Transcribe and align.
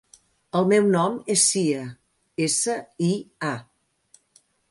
El 0.59 0.63
meu 0.69 0.87
nom 0.95 1.19
és 1.33 1.43
Sia: 1.49 1.83
essa, 2.47 2.79
i, 3.09 3.13
a. 3.53 3.55